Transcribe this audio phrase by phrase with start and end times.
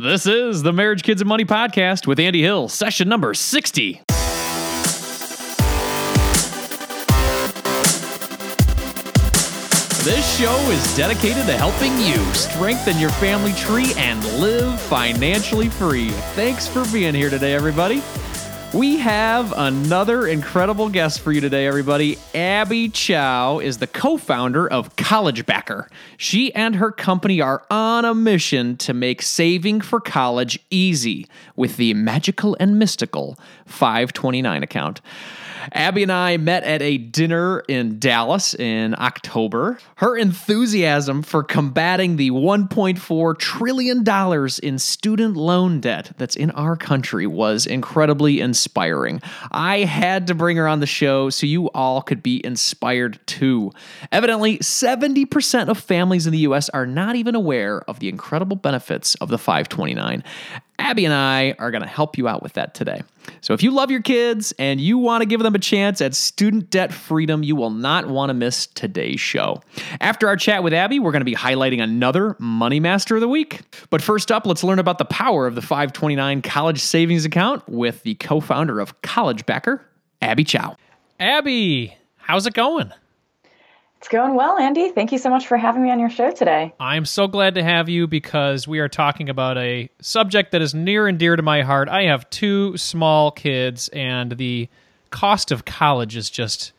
[0.00, 4.00] This is the Marriage, Kids, and Money podcast with Andy Hill, session number 60.
[10.04, 16.10] This show is dedicated to helping you strengthen your family tree and live financially free.
[16.36, 18.00] Thanks for being here today, everybody.
[18.74, 22.18] We have another incredible guest for you today, everybody.
[22.34, 25.88] Abby Chao is the co founder of College Backer.
[26.18, 31.26] She and her company are on a mission to make saving for college easy
[31.56, 35.00] with the magical and mystical 529 account.
[35.72, 39.78] Abby and I met at a dinner in Dallas in October.
[39.96, 44.04] Her enthusiasm for combating the $1.4 trillion
[44.62, 49.20] in student loan debt that's in our country was incredibly inspiring.
[49.50, 53.72] I had to bring her on the show so you all could be inspired too.
[54.12, 59.14] Evidently, 70% of families in the US are not even aware of the incredible benefits
[59.16, 60.22] of the 529.
[60.78, 63.02] Abby and I are going to help you out with that today.
[63.40, 66.14] So if you love your kids and you want to give them a chance at
[66.14, 69.60] student debt freedom, you will not want to miss today's show.
[70.00, 73.28] After our chat with Abby, we're going to be highlighting another Money Master of the
[73.28, 73.60] Week.
[73.90, 78.02] But first up, let's learn about the power of the 529 College Savings Account with
[78.02, 79.84] the co founder of College Backer,
[80.22, 80.76] Abby Chao.
[81.20, 82.92] Abby, how's it going?
[83.98, 84.90] It's going well, Andy.
[84.90, 86.72] Thank you so much for having me on your show today.
[86.78, 90.72] I'm so glad to have you because we are talking about a subject that is
[90.72, 91.88] near and dear to my heart.
[91.88, 94.68] I have two small kids, and the
[95.10, 96.72] cost of college is just.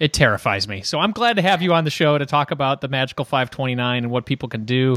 [0.00, 0.82] It terrifies me.
[0.82, 4.02] So I'm glad to have you on the show to talk about the Magical 529
[4.02, 4.96] and what people can do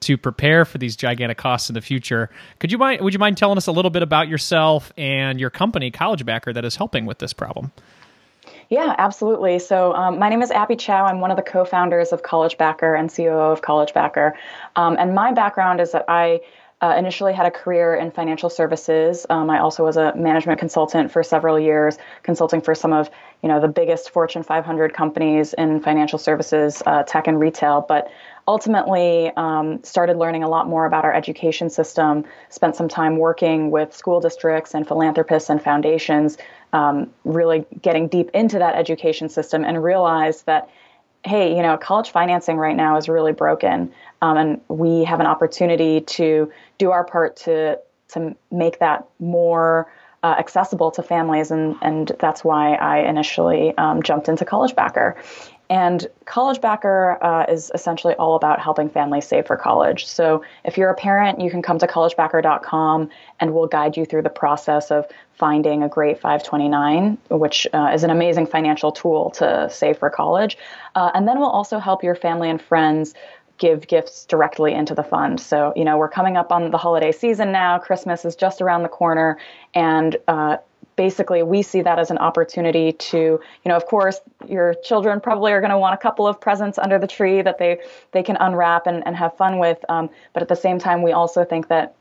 [0.00, 2.30] to prepare for these gigantic costs in the future.
[2.58, 5.50] Could you mind would you mind telling us a little bit about yourself and your
[5.50, 7.72] company, College Backer, that is helping with this problem?
[8.68, 9.58] Yeah, absolutely.
[9.60, 11.06] So, um, my name is Abby Chao.
[11.06, 14.34] I'm one of the co founders of College Backer and COO of College Backer.
[14.76, 16.40] Um, and my background is that I
[16.80, 19.26] uh, initially had a career in financial services.
[19.30, 23.10] Um, I also was a management consultant for several years, consulting for some of
[23.42, 27.84] you know the biggest Fortune 500 companies in financial services, uh, tech, and retail.
[27.88, 28.10] But
[28.46, 32.24] ultimately, um, started learning a lot more about our education system.
[32.50, 36.36] Spent some time working with school districts and philanthropists and foundations
[36.72, 40.70] um, really getting deep into that education system and realize that
[41.24, 43.92] hey you know college financing right now is really broken
[44.22, 49.90] um, and we have an opportunity to do our part to to make that more
[50.22, 55.16] uh, accessible to families and and that's why I initially um, jumped into college backer
[55.70, 60.06] and College Backer uh, is essentially all about helping families save for college.
[60.06, 64.22] So if you're a parent, you can come to collegebacker.com and we'll guide you through
[64.22, 69.68] the process of finding a great 529, which uh, is an amazing financial tool to
[69.70, 70.56] save for college.
[70.94, 73.14] Uh, and then we'll also help your family and friends
[73.58, 75.40] give gifts directly into the fund.
[75.40, 77.78] So, you know, we're coming up on the holiday season now.
[77.78, 79.36] Christmas is just around the corner.
[79.74, 80.58] And uh,
[80.98, 85.52] basically we see that as an opportunity to you know of course your children probably
[85.52, 87.78] are going to want a couple of presents under the tree that they
[88.10, 91.12] they can unwrap and, and have fun with um, but at the same time we
[91.12, 91.94] also think that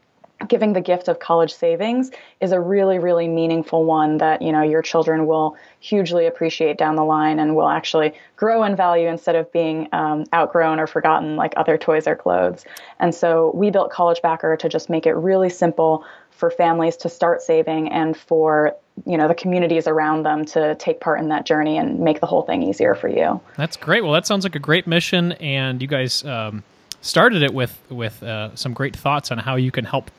[0.48, 2.10] giving the gift of college savings
[2.42, 6.96] is a really really meaningful one that you know your children will hugely appreciate down
[6.96, 11.36] the line and will actually grow in value instead of being um, outgrown or forgotten
[11.36, 12.66] like other toys or clothes.
[13.00, 16.04] And so we built college backer to just make it really simple
[16.38, 18.76] for families to start saving and for
[19.06, 22.26] you know the communities around them to take part in that journey and make the
[22.26, 23.40] whole thing easier for you.
[23.56, 24.04] That's great.
[24.04, 26.64] Well, that sounds like a great mission, and you guys um,
[27.02, 30.12] started it with with uh, some great thoughts on how you can help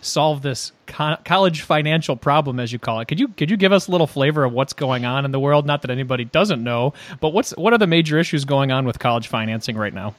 [0.00, 3.08] solve this co- college financial problem, as you call it.
[3.08, 5.40] Could you could you give us a little flavor of what's going on in the
[5.40, 5.66] world?
[5.66, 8.98] Not that anybody doesn't know, but what's what are the major issues going on with
[8.98, 10.14] college financing right now?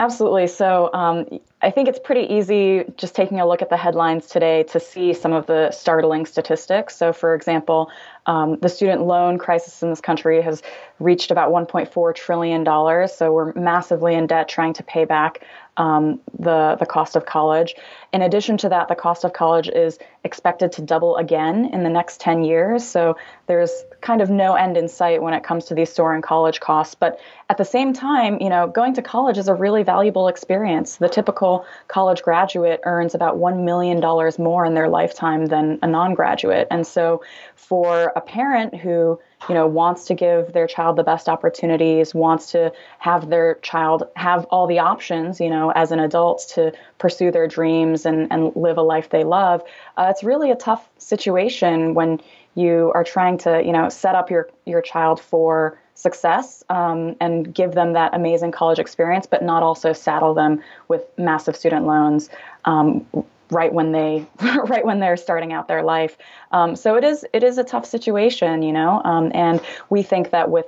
[0.00, 0.48] Absolutely.
[0.48, 4.64] So um, I think it's pretty easy just taking a look at the headlines today
[4.64, 6.96] to see some of the startling statistics.
[6.96, 7.90] So, for example,
[8.26, 10.62] um, the student loan crisis in this country has
[10.98, 13.08] reached about $1.4 trillion.
[13.08, 15.44] So, we're massively in debt trying to pay back
[15.76, 17.74] um, the the cost of college.
[18.12, 21.90] In addition to that, the cost of college is expected to double again in the
[21.90, 22.86] next 10 years.
[22.86, 23.16] So
[23.46, 26.94] there's kind of no end in sight when it comes to these soaring college costs.
[26.94, 27.18] But
[27.50, 30.96] at the same time, you know, going to college is a really valuable experience.
[30.96, 34.00] The typical college graduate earns about $1 million
[34.38, 36.68] more in their lifetime than a non-graduate.
[36.70, 37.22] And so
[37.54, 42.52] for a parent who you know wants to give their child the best opportunities wants
[42.52, 47.30] to have their child have all the options you know as an adult to pursue
[47.30, 49.62] their dreams and, and live a life they love
[49.96, 52.20] uh, it's really a tough situation when
[52.54, 57.54] you are trying to you know set up your your child for success um, and
[57.54, 62.28] give them that amazing college experience, but not also saddle them with massive student loans.
[62.64, 63.06] Um,
[63.50, 64.26] right when they
[64.66, 66.16] right when they're starting out their life.
[66.52, 69.60] Um, so it is it is a tough situation, you know, um, and
[69.90, 70.66] we think that with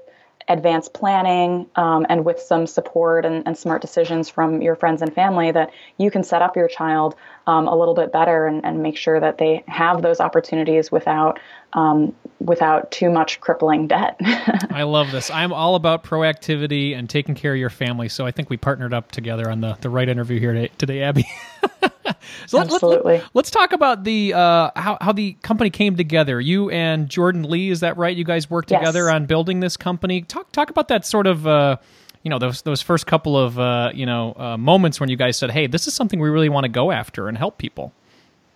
[0.48, 5.12] advanced planning um, and with some support and, and, smart decisions from your friends and
[5.12, 8.82] family that you can set up your child um, a little bit better and, and,
[8.82, 11.40] make sure that they have those opportunities without
[11.72, 14.16] um, without too much crippling debt.
[14.70, 15.30] I love this.
[15.30, 18.08] I'm all about proactivity and taking care of your family.
[18.08, 21.02] So I think we partnered up together on the, the right interview here today, today
[21.02, 21.26] Abby.
[22.46, 23.22] so Absolutely.
[23.34, 26.40] Let, us talk about the uh, how how the company came together.
[26.40, 28.16] You and Jordan Lee, is that right?
[28.16, 30.22] You guys worked together on building this company.
[30.22, 31.46] Talk talk about that sort of.
[31.46, 31.76] Uh,
[32.22, 35.36] you know those those first couple of uh, you know uh, moments when you guys
[35.36, 37.92] said, "Hey, this is something we really want to go after and help people."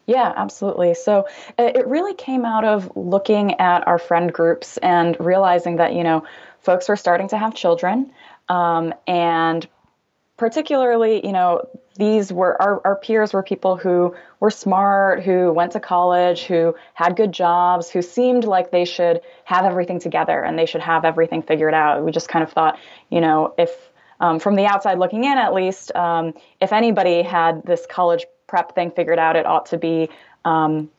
[0.06, 0.94] Yeah, absolutely.
[0.94, 5.92] So uh, it really came out of looking at our friend groups and realizing that
[5.94, 6.24] you know
[6.58, 8.10] folks were starting to have children,
[8.48, 9.68] um, and
[10.36, 11.60] particularly, you know,
[12.00, 16.75] these were our, our peers were people who were smart, who went to college, who
[16.94, 21.05] had good jobs, who seemed like they should have everything together and they should have
[21.05, 22.05] everything figured out.
[22.05, 22.79] We just kind of thought,
[23.11, 23.70] you know, if
[24.20, 28.75] um, from the outside looking in, at least, um, if anybody had this college prep
[28.75, 30.08] thing figured out, it ought to be
[30.44, 30.91] um,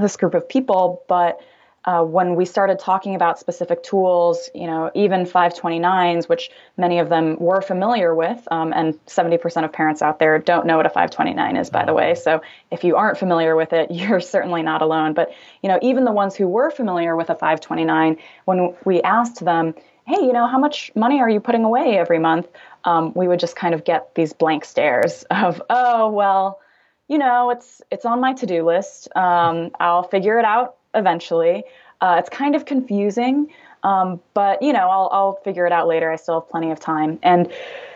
[0.00, 1.02] this group of people.
[1.08, 1.40] But
[1.84, 7.08] uh, when we started talking about specific tools, you know, even 529s, which many of
[7.08, 10.90] them were familiar with, um, and 70% of parents out there don't know what a
[10.90, 12.14] 529 is, by the way.
[12.14, 12.40] So
[12.70, 15.12] if you aren't familiar with it, you're certainly not alone.
[15.12, 15.32] But
[15.62, 19.74] you know, even the ones who were familiar with a 529, when we asked them,
[20.06, 22.46] "Hey, you know, how much money are you putting away every month?"
[22.84, 26.60] Um, we would just kind of get these blank stares of, "Oh, well."
[27.08, 29.14] You know, it's it's on my to-do list.
[29.14, 31.64] Um, I'll figure it out eventually.
[32.00, 33.52] Uh, it's kind of confusing,
[33.84, 36.10] um, but you know, I'll, I'll figure it out later.
[36.10, 37.18] I still have plenty of time.
[37.22, 37.52] And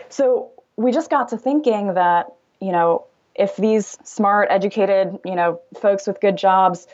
[0.09, 3.05] so we just got to thinking that, you know,
[3.35, 6.87] if these smart, educated, you know, folks with good jobs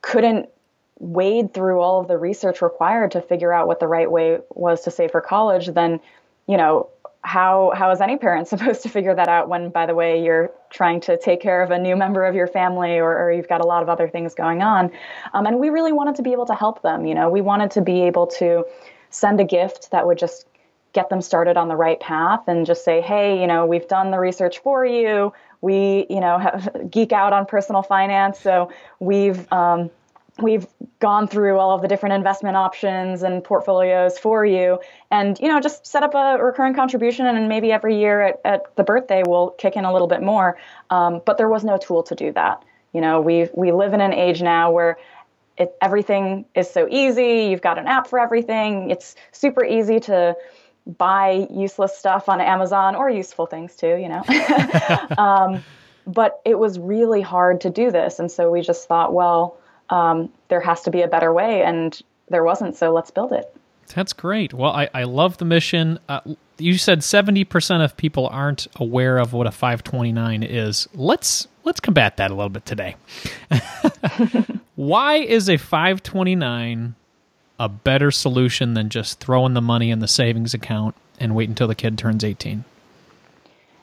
[0.00, 0.48] couldn't
[0.98, 4.82] wade through all of the research required to figure out what the right way was
[4.82, 6.00] to save for college, then,
[6.46, 6.88] you know,
[7.24, 10.52] how how is any parent supposed to figure that out when by the way you're
[10.70, 13.60] trying to take care of a new member of your family or, or you've got
[13.60, 14.90] a lot of other things going on?
[15.32, 17.28] Um, and we really wanted to be able to help them you know?
[17.28, 18.64] We wanted to be able to
[19.10, 20.46] send a gift that would just
[20.92, 24.10] get them started on the right path and just say hey you know we've done
[24.10, 25.32] the research for you.
[25.60, 28.38] We you know have, geek out on personal finance.
[28.38, 28.70] So
[29.00, 29.90] we've um,
[30.40, 30.66] we've
[30.98, 34.80] gone through all of the different investment options and portfolios for you.
[35.10, 38.76] And you know just set up a recurring contribution and maybe every year at, at
[38.76, 40.58] the birthday we'll kick in a little bit more.
[40.90, 42.64] Um, but there was no tool to do that.
[42.92, 44.98] You know we we live in an age now where
[45.56, 47.48] it, everything is so easy.
[47.50, 48.90] You've got an app for everything.
[48.90, 50.36] It's super easy to
[50.98, 54.22] buy useless stuff on amazon or useful things too you know.
[55.18, 55.64] Um,
[56.06, 58.18] but it was really hard to do this.
[58.18, 59.58] And so we just thought well
[59.90, 62.76] um, there has to be a better way, and there wasn't.
[62.76, 63.54] So let's build it.
[63.94, 64.54] That's great.
[64.54, 65.98] Well, I, I love the mission.
[66.08, 66.20] Uh,
[66.58, 70.88] you said seventy percent of people aren't aware of what a five twenty nine is.
[70.94, 72.96] Let's let's combat that a little bit today.
[74.74, 76.94] Why is a five twenty nine
[77.58, 81.68] a better solution than just throwing the money in the savings account and wait until
[81.68, 82.64] the kid turns eighteen?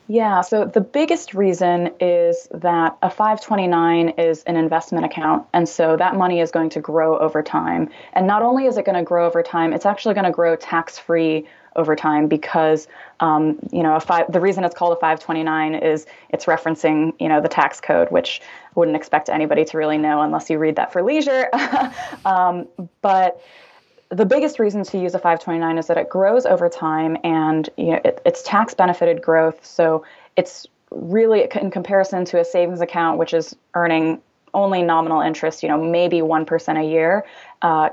[0.07, 5.47] Yeah, so the biggest reason is that a 529 is an investment account.
[5.53, 7.89] And so that money is going to grow over time.
[8.13, 10.55] And not only is it going to grow over time, it's actually going to grow
[10.55, 12.87] tax free over time because
[13.19, 17.41] um, you know five, the reason it's called a 529 is it's referencing you know
[17.41, 20.91] the tax code which I wouldn't expect anybody to really know unless you read that
[20.91, 21.49] for leisure
[22.25, 22.67] um,
[23.01, 23.41] but
[24.11, 27.91] the biggest reason to use a 529 is that it grows over time and you
[27.91, 29.65] know, it, it's tax benefited growth.
[29.65, 34.21] So it's really in comparison to a savings account, which is earning
[34.53, 37.25] only nominal interest, you know, maybe 1% a year.
[37.61, 37.89] Uh,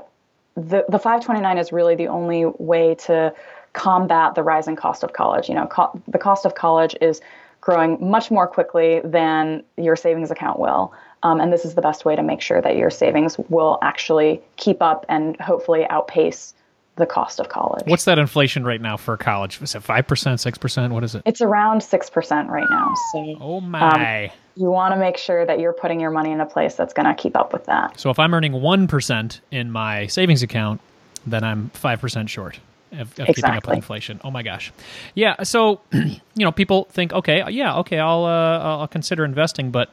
[0.55, 3.33] the, the 529 is really the only way to
[3.71, 5.47] combat the rising cost of college.
[5.47, 7.21] You know, co- the cost of college is
[7.61, 10.93] growing much more quickly than your savings account will.
[11.23, 14.41] Um, and this is the best way to make sure that your savings will actually
[14.55, 16.53] keep up and hopefully outpace
[16.99, 17.83] the cost of college.
[17.87, 19.61] What's that inflation right now for college?
[19.61, 20.91] Is it 5%, 6%?
[20.91, 21.23] What is it?
[21.25, 22.93] It's around 6% right now.
[23.11, 24.25] So, oh my.
[24.25, 26.93] Um, you want to make sure that you're putting your money in a place that's
[26.93, 27.97] going to keep up with that.
[27.99, 30.81] So if I'm earning 1% in my savings account,
[31.25, 32.59] then I'm 5% short
[32.91, 33.33] of, of exactly.
[33.33, 34.19] keeping up with inflation.
[34.23, 34.73] Oh my gosh.
[35.15, 35.43] Yeah.
[35.43, 39.89] So, you know, people think, okay, yeah, okay, I'll, uh, I'll consider investing, but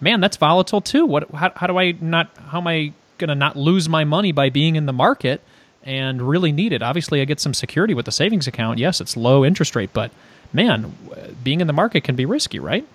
[0.00, 1.06] man, that's volatile too.
[1.06, 1.30] What?
[1.30, 2.30] How, how do I not?
[2.48, 5.42] How am I going to not lose my money by being in the market
[5.84, 6.82] and really need it?
[6.82, 8.78] Obviously, I get some security with the savings account.
[8.78, 10.10] Yes, it's low interest rate, but
[10.52, 10.94] man,
[11.42, 12.86] being in the market can be risky, right?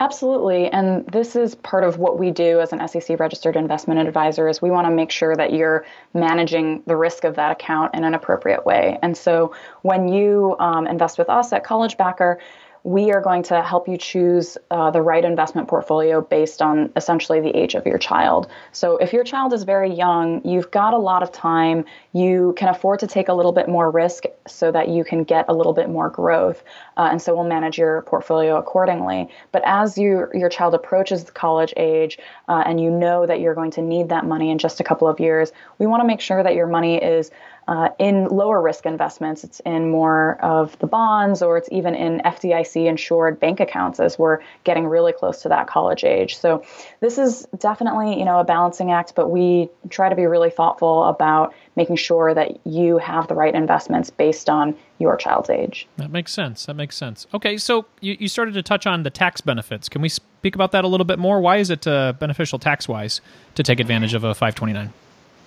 [0.00, 0.68] Absolutely.
[0.68, 4.62] And this is part of what we do as an SEC registered investment advisor is
[4.62, 8.14] we want to make sure that you're managing the risk of that account in an
[8.14, 8.98] appropriate way.
[9.02, 12.38] And so when you um, invest with us at College Backer,
[12.84, 17.40] we are going to help you choose uh, the right investment portfolio based on essentially
[17.40, 18.48] the age of your child.
[18.72, 21.84] So, if your child is very young, you've got a lot of time.
[22.12, 25.44] You can afford to take a little bit more risk so that you can get
[25.48, 26.62] a little bit more growth.
[26.96, 29.28] Uh, and so, we'll manage your portfolio accordingly.
[29.52, 33.54] But as you, your child approaches the college age uh, and you know that you're
[33.54, 36.20] going to need that money in just a couple of years, we want to make
[36.20, 37.30] sure that your money is
[37.68, 42.20] uh, in lower risk investments, it's in more of the bonds or it's even in
[42.20, 46.36] FDIC insured bank accounts as we're getting really close to that college age.
[46.36, 46.64] So
[47.00, 51.04] this is definitely, you know, a balancing act, but we try to be really thoughtful
[51.04, 55.86] about making sure that you have the right investments based on your child's age.
[55.96, 56.66] That makes sense.
[56.66, 57.26] That makes sense.
[57.32, 59.88] Okay, so you, you started to touch on the tax benefits.
[59.88, 61.40] Can we speak about that a little bit more?
[61.40, 63.20] Why is it uh, beneficial tax wise
[63.54, 64.92] to take advantage of a 529?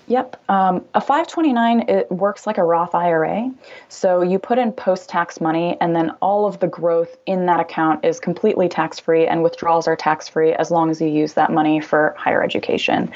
[0.08, 0.40] Yep.
[0.50, 3.52] Um, a 529 it works like a Roth IRA.
[3.90, 7.60] So you put in post tax money, and then all of the growth in that
[7.60, 11.34] account is completely tax free, and withdrawals are tax free as long as you use
[11.34, 13.12] that money for higher education.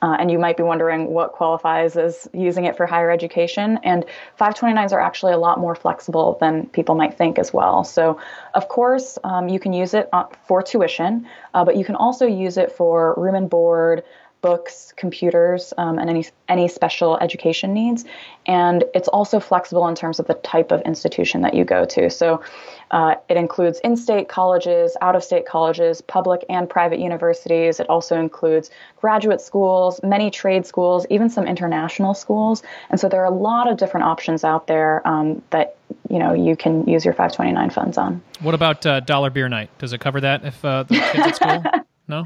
[0.00, 3.80] Uh, and you might be wondering what qualifies as using it for higher education.
[3.82, 4.04] And
[4.38, 7.82] 529s are actually a lot more flexible than people might think as well.
[7.82, 8.20] So,
[8.54, 12.26] of course, um, you can use it uh, for tuition, uh, but you can also
[12.26, 14.04] use it for room and board,
[14.40, 18.04] books, computers, um, and any any special education needs.
[18.46, 22.08] And it's also flexible in terms of the type of institution that you go to.
[22.08, 22.42] So
[22.90, 27.80] uh, it includes in-state colleges, out-of-state colleges, public and private universities.
[27.80, 32.62] It also includes graduate schools, many trade schools, even some international schools.
[32.90, 35.76] And so there are a lot of different options out there um, that
[36.08, 38.22] you know you can use your 529 funds on.
[38.40, 39.70] What about uh, dollar beer night?
[39.78, 41.62] Does it cover that if uh, the kids at school?
[42.10, 42.24] No.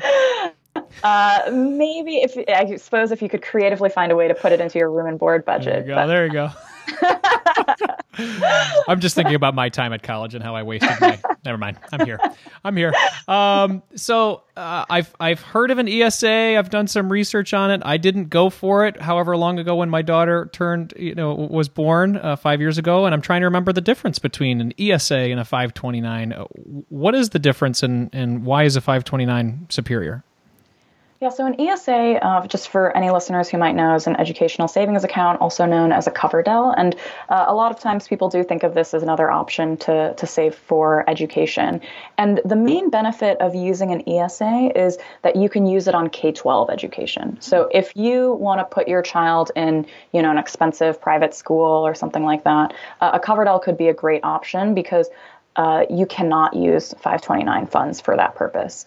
[1.02, 4.60] Uh, maybe if I suppose if you could creatively find a way to put it
[4.60, 5.86] into your room and board budget.
[5.86, 6.06] There you go.
[6.08, 6.50] There you go.
[8.88, 11.18] I'm just thinking about my time at college and how I wasted my.
[11.44, 11.78] never mind.
[11.92, 12.18] I'm here.
[12.64, 12.92] I'm here.
[13.26, 16.56] Um, so uh, I've I've heard of an ESA.
[16.58, 17.82] I've done some research on it.
[17.84, 19.00] I didn't go for it.
[19.00, 23.06] However long ago when my daughter turned, you know, was born uh, five years ago,
[23.06, 26.32] and I'm trying to remember the difference between an ESA and a 529.
[26.88, 30.24] What is the difference, and and why is a 529 superior?
[31.22, 34.66] Yeah, so an ESA, uh, just for any listeners who might know, is an educational
[34.66, 36.74] savings account, also known as a Coverdell.
[36.76, 36.96] And
[37.28, 40.26] uh, a lot of times people do think of this as another option to, to
[40.26, 41.80] save for education.
[42.18, 46.10] And the main benefit of using an ESA is that you can use it on
[46.10, 47.40] K 12 education.
[47.40, 51.86] So if you want to put your child in, you know, an expensive private school
[51.86, 55.08] or something like that, uh, a Coverdell could be a great option because
[55.54, 58.86] uh, you cannot use 529 funds for that purpose.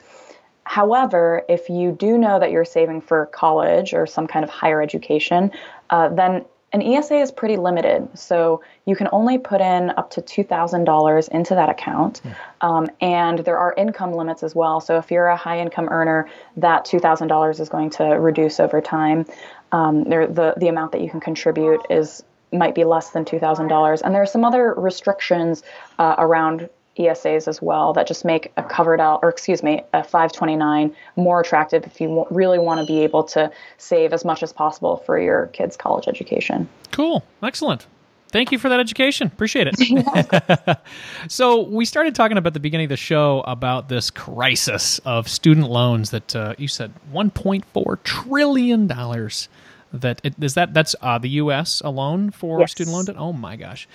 [0.66, 4.82] However, if you do know that you're saving for college or some kind of higher
[4.82, 5.52] education,
[5.90, 8.10] uh, then an ESA is pretty limited.
[8.18, 12.22] So you can only put in up to $2,000 into that account.
[12.60, 14.82] Um, and there are income limits as well.
[14.82, 19.26] So if you're a high income earner, that $2,000 is going to reduce over time.
[19.72, 24.02] Um, there, the, the amount that you can contribute is might be less than $2,000.
[24.02, 25.64] And there are some other restrictions
[25.98, 30.96] uh, around ESAs as well that just make a Coverdell, or excuse me, a 529
[31.16, 34.98] more attractive if you really want to be able to save as much as possible
[34.98, 36.68] for your kids' college education.
[36.92, 37.24] Cool.
[37.44, 37.86] Excellent.
[38.30, 39.28] Thank you for that education.
[39.28, 40.78] Appreciate it.
[41.30, 45.70] so, we started talking about the beginning of the show about this crisis of student
[45.70, 49.48] loans that uh, you said 1.4 trillion dollars
[49.94, 51.82] that it, is that that's uh, the U.S.
[51.82, 52.72] alone for yes.
[52.72, 53.16] student loan debt.
[53.18, 53.88] Oh my gosh!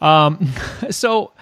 [0.00, 0.52] Um,
[0.90, 1.32] so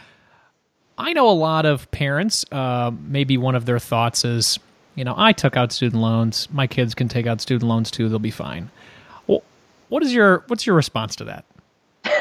[1.02, 4.58] I know a lot of parents, uh, maybe one of their thoughts is,
[4.94, 6.48] you know, I took out student loans.
[6.52, 8.08] My kids can take out student loans too.
[8.08, 8.70] They'll be fine.
[9.26, 9.42] Well,
[9.88, 11.44] what is your what's your response to that?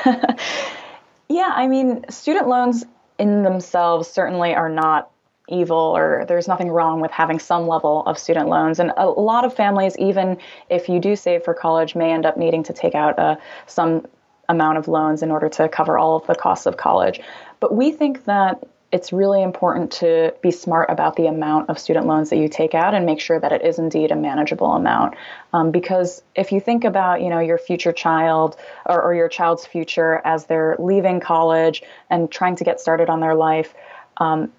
[1.29, 2.83] yeah, I mean, student loans
[3.19, 5.11] in themselves certainly are not
[5.47, 9.43] evil or there's nothing wrong with having some level of student loans and a lot
[9.43, 10.37] of families even
[10.69, 13.35] if you do save for college may end up needing to take out uh,
[13.65, 14.05] some
[14.51, 17.19] amount of loans in order to cover all of the costs of college.
[17.59, 22.05] But we think that it's really important to be smart about the amount of student
[22.07, 25.15] loans that you take out and make sure that it is indeed a manageable amount.
[25.53, 29.65] Um, because if you think about, you know, your future child or, or, your child's
[29.65, 33.73] future as they're leaving college and trying to get started on their life,
[34.17, 34.51] um,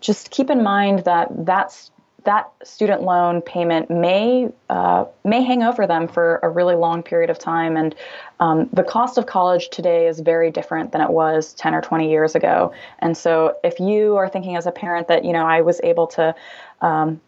[0.00, 1.90] just keep in mind that that's
[2.28, 7.30] that student loan payment may uh, may hang over them for a really long period
[7.30, 7.74] of time.
[7.74, 7.94] And
[8.38, 12.10] um, the cost of college today is very different than it was 10 or 20
[12.10, 12.74] years ago.
[12.98, 16.06] And so, if you are thinking as a parent that you know I was able
[16.18, 16.34] to
[16.82, 17.18] um,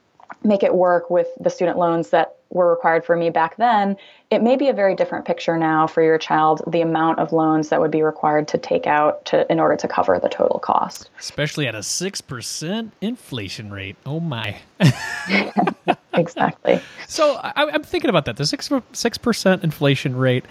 [0.45, 3.97] make it work with the student loans that were required for me back then,
[4.31, 7.69] it may be a very different picture now for your child, the amount of loans
[7.69, 11.11] that would be required to take out to, in order to cover the total cost.
[11.19, 13.97] Especially at a 6% inflation rate.
[14.05, 14.59] Oh my.
[16.15, 16.81] exactly.
[17.07, 18.37] So I, am thinking about that.
[18.37, 20.45] The 6, 6% inflation rate.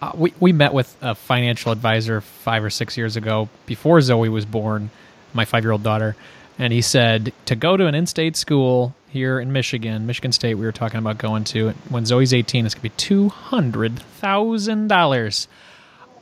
[0.00, 4.28] Uh, we, we met with a financial advisor five or six years ago before Zoe
[4.28, 4.90] was born,
[5.32, 6.16] my five year old daughter.
[6.62, 10.54] And he said to go to an in state school here in Michigan, Michigan State,
[10.54, 11.70] we were talking about going to.
[11.88, 15.46] When Zoe's 18, it's to be $200,000.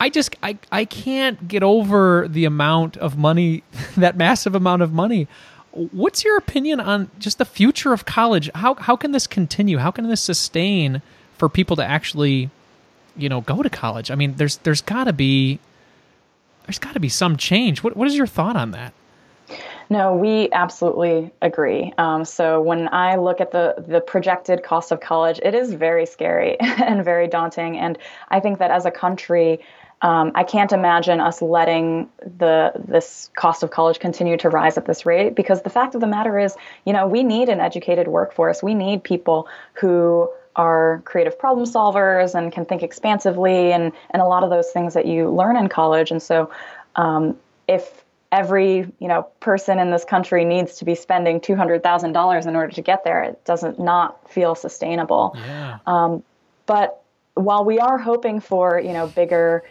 [0.00, 3.64] I just, I, I can't get over the amount of money,
[3.98, 5.28] that massive amount of money.
[5.72, 8.48] What's your opinion on just the future of college?
[8.54, 9.76] How, how can this continue?
[9.76, 11.02] How can this sustain
[11.36, 12.48] for people to actually,
[13.14, 14.10] you know, go to college?
[14.10, 15.58] I mean, there's, there's got to be,
[16.64, 17.82] there's got to be some change.
[17.82, 18.94] What, what is your thought on that?
[19.92, 21.92] No, we absolutely agree.
[21.98, 26.06] Um, so when I look at the the projected cost of college, it is very
[26.06, 27.76] scary and very daunting.
[27.76, 29.58] And I think that as a country,
[30.00, 34.86] um, I can't imagine us letting the this cost of college continue to rise at
[34.86, 36.54] this rate because the fact of the matter is,
[36.86, 38.62] you know, we need an educated workforce.
[38.62, 44.24] We need people who are creative problem solvers and can think expansively and and a
[44.24, 46.12] lot of those things that you learn in college.
[46.12, 46.48] And so,
[46.94, 51.82] um, if every you know person in this country needs to be spending two hundred
[51.82, 53.22] thousand dollars in order to get there.
[53.22, 55.34] It doesn't not feel sustainable.
[55.36, 55.78] Yeah.
[55.86, 56.22] Um,
[56.66, 57.02] but
[57.34, 59.64] while we are hoping for you know bigger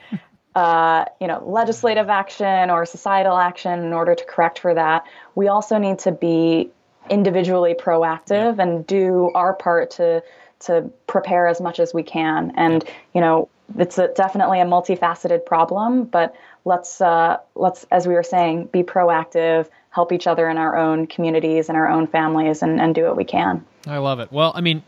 [0.55, 5.47] uh, you know legislative action or societal action in order to correct for that, we
[5.47, 6.69] also need to be
[7.09, 8.63] individually proactive yeah.
[8.63, 10.23] and do our part to
[10.59, 12.51] to prepare as much as we can.
[12.57, 16.35] And you know it's a, definitely a multifaceted problem, but
[16.65, 21.07] let's uh, let's as we were saying be proactive help each other in our own
[21.07, 23.65] communities and our own families and, and do what we can.
[23.87, 24.31] I love it.
[24.31, 24.83] Well i mean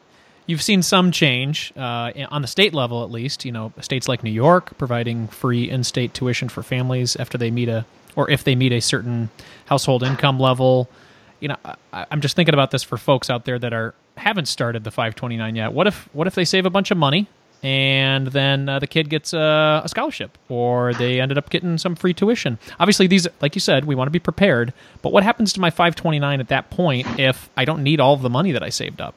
[0.47, 4.23] you've seen some change uh, on the state level at least you know states like
[4.23, 8.55] new york providing free in-state tuition for families after they meet a or if they
[8.55, 9.29] meet a certain
[9.65, 10.89] household income level.
[11.39, 11.57] You know
[11.93, 14.91] I, i'm just thinking about this for folks out there that are haven't started the
[14.91, 15.73] 529 yet.
[15.73, 17.27] What if what if they save a bunch of money
[17.63, 22.13] and then uh, the kid gets a scholarship or they ended up getting some free
[22.13, 22.57] tuition.
[22.79, 24.73] Obviously, these, like you said, we want to be prepared.
[25.01, 28.21] But what happens to my 529 at that point if I don't need all of
[28.21, 29.15] the money that I saved up?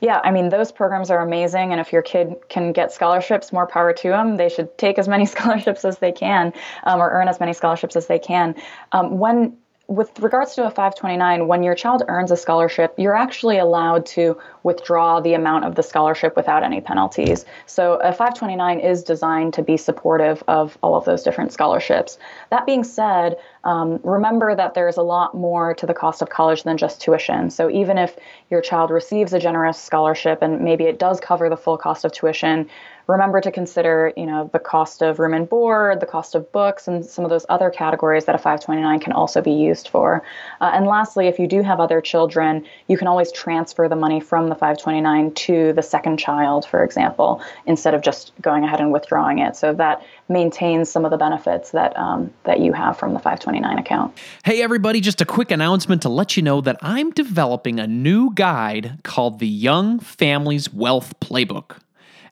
[0.00, 1.72] Yeah, I mean, those programs are amazing.
[1.72, 4.36] And if your kid can get scholarships, more power to them.
[4.36, 6.52] They should take as many scholarships as they can
[6.84, 8.54] um, or earn as many scholarships as they can.
[8.92, 9.56] Um, when
[9.88, 14.36] with regards to a 529, when your child earns a scholarship, you're actually allowed to
[14.64, 17.44] withdraw the amount of the scholarship without any penalties.
[17.66, 22.18] So a 529 is designed to be supportive of all of those different scholarships.
[22.50, 26.64] That being said, um, remember that there's a lot more to the cost of college
[26.64, 27.50] than just tuition.
[27.50, 28.16] So even if
[28.50, 32.10] your child receives a generous scholarship and maybe it does cover the full cost of
[32.10, 32.68] tuition,
[33.06, 36.88] remember to consider, you know, the cost of room and board, the cost of books,
[36.88, 40.22] and some of those other categories that a 529 can also be used for.
[40.60, 44.20] Uh, and lastly, if you do have other children, you can always transfer the money
[44.20, 48.92] from the 529 to the second child, for example, instead of just going ahead and
[48.92, 49.56] withdrawing it.
[49.56, 53.78] So that maintains some of the benefits that um, that you have from the 529
[53.78, 54.18] account.
[54.44, 55.00] Hey, everybody!
[55.00, 59.38] Just a quick announcement to let you know that I'm developing a new guide called
[59.38, 61.78] the Young Families Wealth Playbook.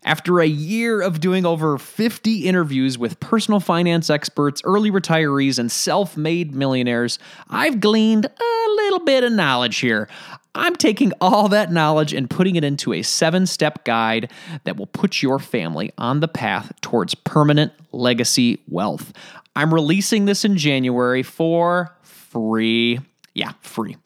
[0.04, 5.72] After a year of doing over 50 interviews with personal finance experts, early retirees, and
[5.72, 10.08] self made millionaires, I've gleaned a little bit of knowledge here.
[10.54, 14.30] I'm taking all that knowledge and putting it into a seven step guide
[14.64, 19.12] that will put your family on the path towards permanent legacy wealth.
[19.56, 23.00] I'm releasing this in January for free.
[23.34, 23.96] Yeah, free.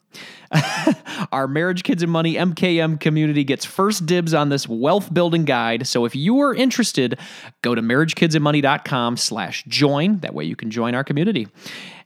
[1.31, 5.87] Our Marriage, Kids, and Money MKM community gets first dibs on this wealth building guide.
[5.87, 7.19] So if you are interested,
[7.61, 10.19] go to marriagekidsandmoney.com slash join.
[10.19, 11.47] That way you can join our community.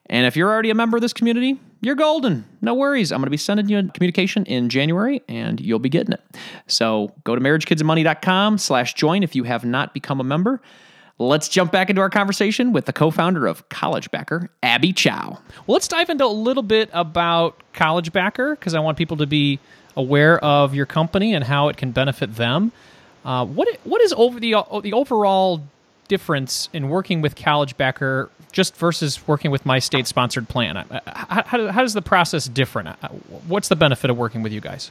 [0.08, 2.46] And if you're already a member of this community, you're golden.
[2.62, 3.12] No worries.
[3.12, 6.22] I'm going to be sending you a communication in January and you'll be getting it.
[6.68, 10.62] So go to marriagekidsandmoney.com slash join if you have not become a member.
[11.20, 15.40] Let's jump back into our conversation with the co founder of College Backer, Abby Chao.
[15.68, 19.28] Well, let's dive into a little bit about College Backer because I want people to
[19.28, 19.60] be
[19.96, 22.72] aware of your company and how it can benefit them.
[23.24, 25.62] Uh, what what is over the the overall
[26.08, 30.76] difference in working with College Backer just versus working with my state sponsored plan?
[31.06, 32.90] How, how, how does the process different?
[33.48, 34.90] What's the benefit of working with you guys?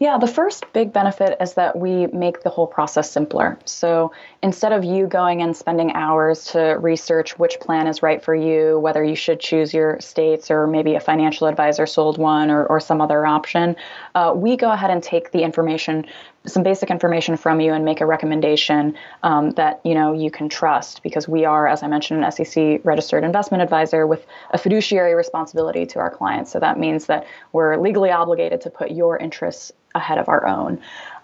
[0.00, 3.58] Yeah, the first big benefit is that we make the whole process simpler.
[3.64, 8.34] So instead of you going and spending hours to research which plan is right for
[8.34, 12.64] you, whether you should choose your states or maybe a financial advisor sold one or,
[12.66, 13.74] or some other option,
[14.14, 16.06] uh, we go ahead and take the information
[16.52, 20.48] some basic information from you and make a recommendation um, that you know you can
[20.48, 25.14] trust because we are as i mentioned an sec registered investment advisor with a fiduciary
[25.14, 29.72] responsibility to our clients so that means that we're legally obligated to put your interests
[29.94, 30.80] ahead of our own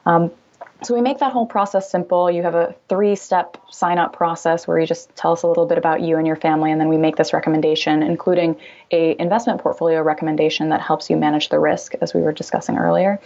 [0.07, 0.31] um,
[0.83, 2.31] so we make that whole process simple.
[2.31, 6.03] You have a three-step sign-up process where you just tell us a little bit about
[6.03, 8.57] you and your family, and then we make this recommendation, including
[8.91, 13.19] a investment portfolio recommendation that helps you manage the risk, as we were discussing earlier.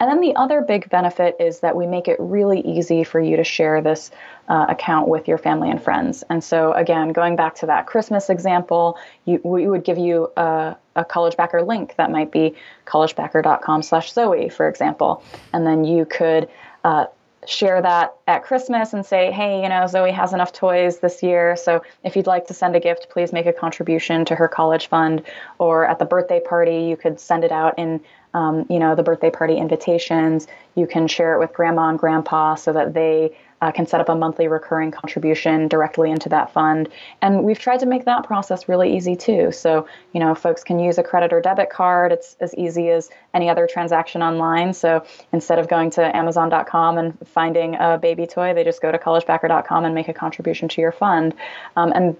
[0.00, 3.36] And then the other big benefit is that we make it really easy for you
[3.36, 4.10] to share this
[4.48, 6.24] uh, account with your family and friends.
[6.30, 10.74] And so, again, going back to that Christmas example, you, we would give you a,
[10.96, 12.54] a college backer link that might be
[12.86, 15.22] collegebacker.com slash Zoe, for example.
[15.52, 16.48] And then you could
[16.82, 17.04] uh,
[17.46, 21.56] share that at Christmas and say, hey, you know, Zoe has enough toys this year.
[21.56, 24.88] So if you'd like to send a gift, please make a contribution to her college
[24.88, 25.22] fund.
[25.58, 28.00] Or at the birthday party, you could send it out in
[28.34, 30.46] um, you know, the birthday party invitations.
[30.74, 34.08] You can share it with grandma and grandpa so that they uh, can set up
[34.08, 36.88] a monthly recurring contribution directly into that fund.
[37.20, 39.52] And we've tried to make that process really easy too.
[39.52, 42.12] So, you know, folks can use a credit or debit card.
[42.12, 44.72] It's as easy as any other transaction online.
[44.72, 48.98] So instead of going to Amazon.com and finding a baby toy, they just go to
[48.98, 51.34] collegebacker.com and make a contribution to your fund.
[51.76, 52.16] Um, and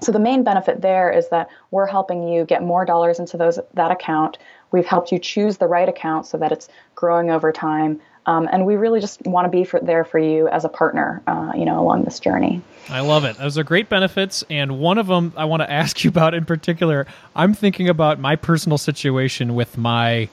[0.00, 3.58] so the main benefit there is that we're helping you get more dollars into those
[3.74, 4.38] that account.
[4.72, 8.00] We've helped you choose the right account so that it's growing over time.
[8.24, 11.22] Um, and we really just want to be for, there for you as a partner,
[11.26, 12.62] uh, you know, along this journey.
[12.88, 13.36] I love it.
[13.36, 16.44] Those are great benefits, and one of them I want to ask you about in
[16.44, 17.06] particular.
[17.34, 20.28] I'm thinking about my personal situation with my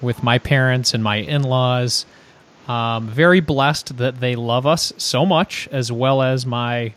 [0.00, 2.06] with my parents and my in-laws.
[2.68, 6.94] Um, very blessed that they love us so much, as well as my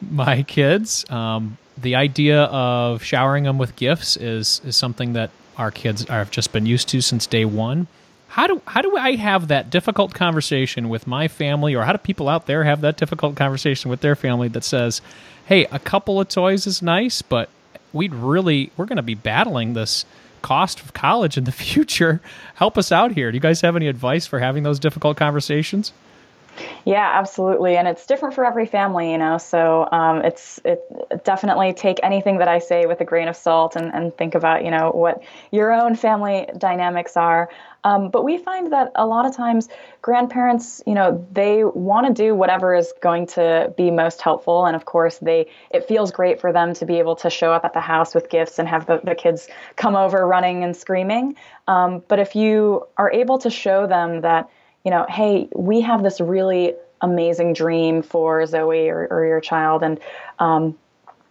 [0.00, 1.08] my kids.
[1.08, 6.30] Um, the idea of showering them with gifts is is something that our kids have
[6.30, 7.86] just been used to since day one.
[8.28, 11.98] How do how do I have that difficult conversation with my family, or how do
[11.98, 15.02] people out there have that difficult conversation with their family that says,
[15.46, 17.50] "Hey, a couple of toys is nice, but
[17.92, 20.06] we'd really we're going to be battling this
[20.40, 22.22] cost of college in the future.
[22.54, 25.92] Help us out here." Do you guys have any advice for having those difficult conversations?
[26.84, 29.38] Yeah, absolutely, and it's different for every family, you know.
[29.38, 30.82] So um, it's it
[31.24, 34.64] definitely take anything that I say with a grain of salt and, and think about
[34.64, 37.48] you know what your own family dynamics are.
[37.84, 39.68] Um, but we find that a lot of times
[40.02, 44.76] grandparents, you know, they want to do whatever is going to be most helpful, and
[44.76, 47.72] of course, they it feels great for them to be able to show up at
[47.72, 51.36] the house with gifts and have the, the kids come over running and screaming.
[51.66, 54.50] Um, but if you are able to show them that
[54.84, 59.82] you know, hey, we have this really amazing dream for Zoe or, or your child,
[59.82, 60.00] and
[60.38, 60.78] um,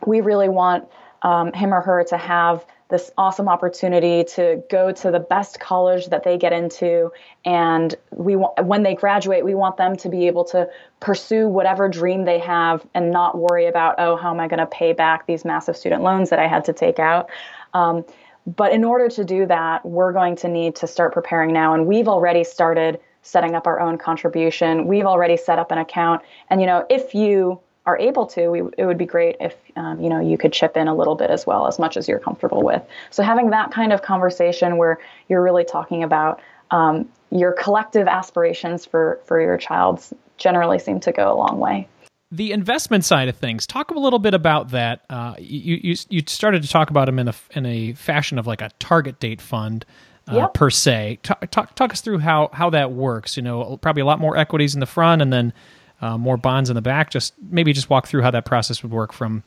[0.06, 0.88] we really want
[1.22, 6.08] um, him or her to have this awesome opportunity to go to the best college
[6.08, 7.10] that they get into.
[7.46, 11.88] And we want when they graduate we want them to be able to pursue whatever
[11.88, 15.26] dream they have and not worry about oh how am i going to pay back
[15.26, 17.30] these massive student loans that i had to take out?
[17.74, 18.06] Um,
[18.46, 21.74] but in order to do that we're going to need to start preparing now.
[21.74, 24.88] And we've already started setting up our own contribution.
[24.88, 28.62] We've already set up an account, and you know, if you are able to, we,
[28.78, 31.30] it would be great if um, you know you could chip in a little bit
[31.30, 32.82] as well, as much as you're comfortable with.
[33.10, 38.86] So having that kind of conversation where you're really talking about um, your collective aspirations
[38.86, 40.04] for for your child
[40.38, 41.88] generally seem to go a long way.
[42.34, 45.04] The investment side of things, talk a little bit about that.
[45.10, 48.48] Uh, you, you you started to talk about them in a in a fashion of
[48.48, 49.86] like a target date fund
[50.32, 50.54] uh, yep.
[50.54, 51.20] per se.
[51.24, 53.38] Talk, talk, talk us through how how that works.
[53.38, 55.54] You know, probably a lot more equities in the front and then
[56.02, 57.10] uh, more bonds in the back.
[57.10, 59.44] Just maybe just walk through how that process would work from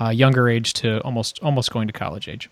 [0.00, 2.50] uh, younger age to almost almost going to college age.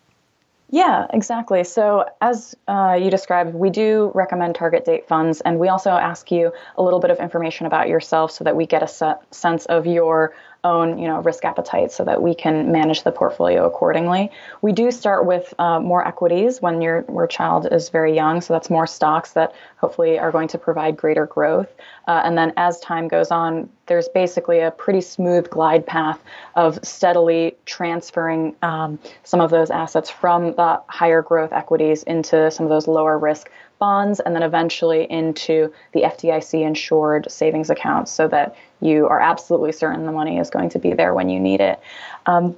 [0.70, 1.62] Yeah, exactly.
[1.62, 6.32] So, as uh, you described, we do recommend target date funds, and we also ask
[6.32, 9.86] you a little bit of information about yourself so that we get a sense of
[9.86, 14.30] your own you know risk appetite so that we can manage the portfolio accordingly.
[14.62, 18.40] We do start with uh, more equities when your your child is very young.
[18.40, 21.68] So that's more stocks that hopefully are going to provide greater growth.
[22.08, 26.18] Uh, and then as time goes on there's basically a pretty smooth glide path
[26.54, 32.64] of steadily transferring um, some of those assets from the higher growth equities into some
[32.64, 38.28] of those lower risk bonds and then eventually into the FDIC insured savings accounts so
[38.28, 41.60] that you are absolutely certain the money is going to be there when you need
[41.60, 41.80] it.
[42.26, 42.54] Um,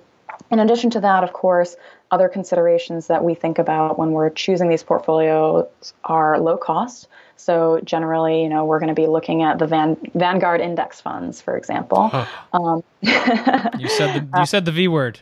[0.50, 1.76] in addition to that, of course,
[2.10, 5.66] other considerations that we think about when we're choosing these portfolios
[6.04, 7.08] are low cost.
[7.36, 11.40] So generally, you know, we're going to be looking at the Van, Vanguard index funds,
[11.40, 12.08] for example.
[12.08, 12.26] Huh.
[12.52, 15.20] Um, you said the, you said the V word.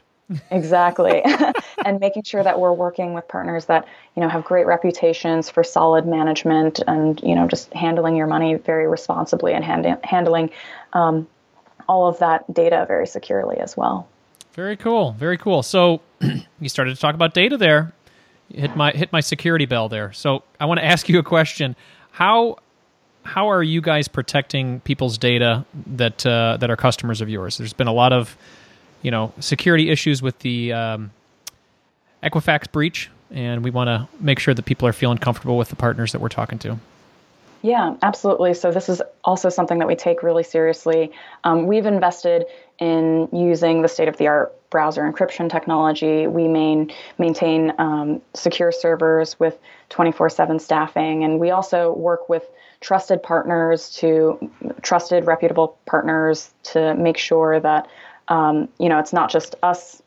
[0.50, 1.22] exactly,
[1.84, 5.62] and making sure that we're working with partners that you know have great reputations for
[5.62, 10.50] solid management and you know just handling your money very responsibly and hand, handling
[10.92, 11.26] um,
[11.88, 14.08] all of that data very securely as well.
[14.54, 15.12] Very cool.
[15.12, 15.62] Very cool.
[15.62, 16.00] So
[16.60, 17.92] you started to talk about data there.
[18.52, 20.12] hit my hit my security bell there.
[20.12, 21.76] So I want to ask you a question.
[22.12, 22.58] How
[23.24, 27.58] how are you guys protecting people's data that uh, that are customers of yours?
[27.58, 28.36] There's been a lot of
[29.02, 31.10] you know security issues with the um,
[32.24, 35.76] Equifax breach, and we want to make sure that people are feeling comfortable with the
[35.76, 36.78] partners that we're talking to.
[37.64, 38.52] Yeah, absolutely.
[38.52, 41.12] So this is also something that we take really seriously.
[41.44, 42.44] Um, we've invested
[42.78, 46.26] in using the state of the art browser encryption technology.
[46.26, 49.58] We main, maintain um, secure servers with
[49.88, 52.42] 24 7 staffing, and we also work with
[52.80, 54.50] trusted partners to
[54.82, 57.88] trusted, reputable partners to make sure that
[58.28, 60.02] um, you know it's not just us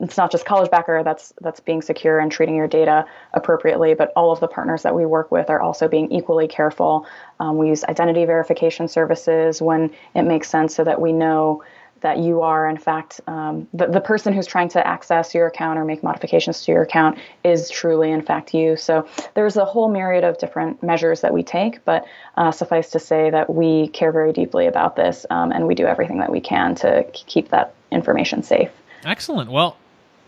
[0.00, 4.12] it's not just college backer that's that's being secure and treating your data appropriately but
[4.14, 7.06] all of the partners that we work with are also being equally careful
[7.40, 11.62] um, we use identity verification services when it makes sense so that we know
[12.04, 15.78] that you are, in fact, um, the, the person who's trying to access your account
[15.78, 18.76] or make modifications to your account is truly, in fact, you.
[18.76, 22.04] So there's a whole myriad of different measures that we take, but
[22.36, 25.86] uh, suffice to say that we care very deeply about this um, and we do
[25.86, 28.70] everything that we can to keep that information safe.
[29.04, 29.50] Excellent.
[29.50, 29.76] Well,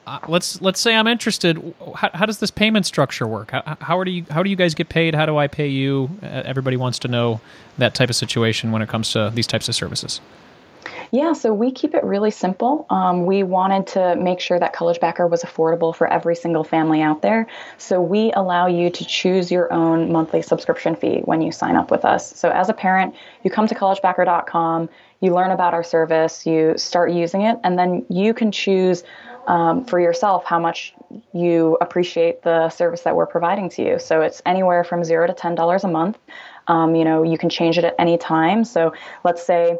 [0.07, 1.75] uh, let's let's say I'm interested.
[1.97, 3.51] How, how, does this payment structure work?
[3.51, 5.15] How, how do you how do you guys get paid?
[5.15, 6.11] How do I pay you?
[6.23, 7.41] Uh, everybody wants to know
[7.79, 10.21] that type of situation when it comes to these types of services.
[11.11, 12.87] Yeah, so we keep it really simple.
[12.91, 17.03] Um, we wanted to make sure that College Backer was affordable for every single family
[17.03, 17.47] out there.
[17.79, 21.91] So we allow you to choose your own monthly subscription fee when you sign up
[21.91, 22.35] with us.
[22.37, 23.15] So as a parent,
[23.45, 24.89] you come to collegebacker.com,
[25.21, 29.05] you learn about our service, you start using it, and then you can choose
[29.47, 30.93] um, for yourself how much
[31.33, 33.99] you appreciate the service that we're providing to you.
[33.99, 36.19] So it's anywhere from zero to ten dollars a month.
[36.67, 38.65] Um, you know, you can change it at any time.
[38.65, 38.93] So
[39.25, 39.79] let's say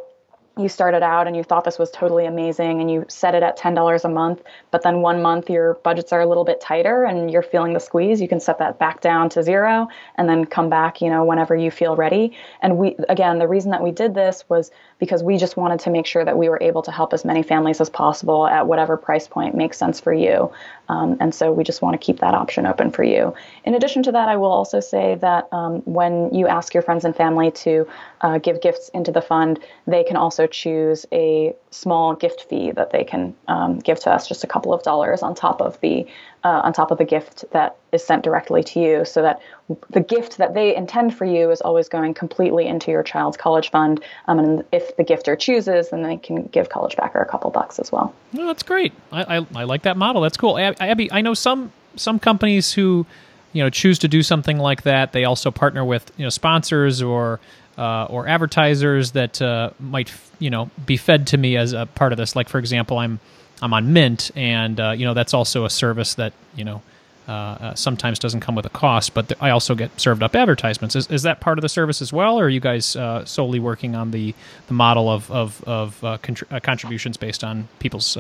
[0.59, 3.59] you started out and you thought this was totally amazing and you set it at
[3.59, 7.31] $10 a month, but then one month your budgets are a little bit tighter and
[7.31, 10.71] you're feeling the squeeze, you can set that back down to zero and then come
[10.71, 12.33] back, you know, whenever you feel ready.
[12.63, 15.91] And we, again, the reason that we did this was because we just wanted to
[15.91, 18.97] make sure that we were able to help as many families as possible at whatever
[18.97, 20.51] price point makes sense for you.
[20.89, 23.35] Um, and so we just want to keep that option open for you.
[23.65, 27.05] In addition to that, I will also say that um, when you ask your friends
[27.05, 27.87] and family to
[28.23, 32.91] uh, give gifts into the fund, they can also choose a small gift fee that
[32.91, 36.07] they can um, give to us, just a couple of dollars on top of the
[36.47, 39.43] uh, on top of the gift that is sent directly to you, so that
[39.91, 43.73] the gift that they intend for you is always going completely into your child's college
[43.73, 44.01] fund.
[44.29, 47.81] Um, and if the gifter chooses, then they can give College Backer a couple bucks
[47.81, 48.15] as well.
[48.33, 48.93] Well, that's great.
[49.11, 50.23] I, I, I like that model.
[50.23, 50.57] That's cool.
[50.57, 53.07] Abby, I know some some companies who
[53.53, 55.11] you know choose to do something like that.
[55.11, 57.41] They also partner with you know sponsors or
[57.77, 62.13] uh, or advertisers that uh, might you know be fed to me as a part
[62.13, 62.37] of this.
[62.37, 63.19] Like for example, I'm
[63.63, 66.83] I'm on Mint, and uh, you know that's also a service that you know
[67.29, 70.37] uh, uh, sometimes doesn't come with a cost, but th- I also get served up
[70.37, 70.95] advertisements.
[70.95, 73.59] Is, is that part of the service as well, or are you guys uh, solely
[73.59, 74.35] working on the
[74.69, 78.17] the model of of, of contr- contributions based on people's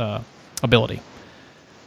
[0.62, 1.00] ability?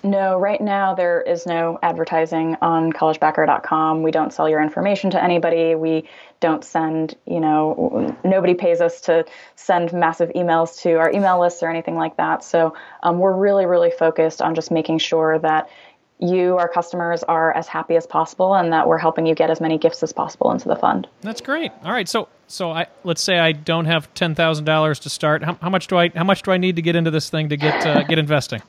[0.04, 4.04] No, right now there is no advertising on collegebacker.com.
[4.04, 5.76] We don't sell your information to anybody.
[5.76, 6.08] We
[6.40, 11.62] don't send, you know, nobody pays us to send massive emails to our email lists
[11.64, 12.44] or anything like that.
[12.44, 15.70] So um, we're really, really focused on just making sure that
[16.20, 19.62] you, our customers, are as happy as possible and that we're helping you get as
[19.62, 21.08] many gifts as possible into the fund.
[21.22, 21.72] That's great.
[21.84, 22.08] All right.
[22.08, 25.44] So, so I, let's say I don't have $10,000 to start.
[25.44, 27.50] How, how, much do I, how much do I need to get into this thing
[27.50, 28.62] to get, uh, get investing?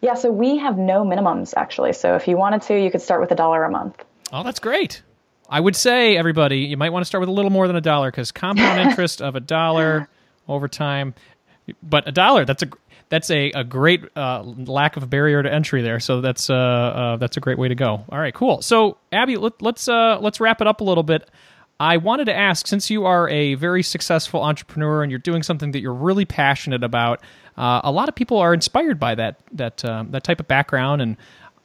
[0.00, 1.92] Yeah, so we have no minimums actually.
[1.92, 4.02] So if you wanted to, you could start with a dollar a month.
[4.32, 5.02] Oh, that's great.
[5.48, 7.80] I would say everybody, you might want to start with a little more than a
[7.80, 10.08] dollar because compound interest of a dollar
[10.48, 11.14] over time,
[11.82, 12.68] but a dollar that's a
[13.10, 15.98] that's a, a great uh, lack of barrier to entry there.
[16.00, 18.04] So that's uh, uh, that's a great way to go.
[18.08, 18.62] All right, cool.
[18.62, 21.28] So Abby, let, us let's, uh, let's wrap it up a little bit.
[21.80, 25.70] I wanted to ask, since you are a very successful entrepreneur and you're doing something
[25.72, 27.22] that you're really passionate about,
[27.56, 31.02] uh, a lot of people are inspired by that that uh, that type of background,
[31.02, 31.16] and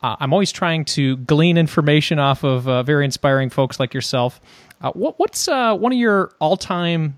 [0.01, 4.39] uh, I'm always trying to glean information off of uh, very inspiring folks like yourself.
[4.81, 7.17] Uh, what, what's uh, one of your all-time